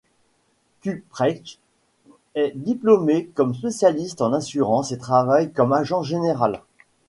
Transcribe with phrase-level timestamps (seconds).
[0.81, 1.59] Kuprecht
[2.33, 6.63] est diplômé comme spécialiste en assurance et travaille comme agent général.